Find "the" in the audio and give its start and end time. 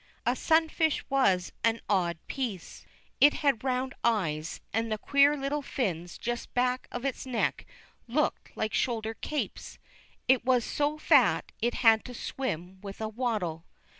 4.91-4.97